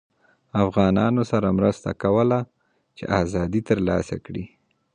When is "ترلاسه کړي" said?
3.69-4.45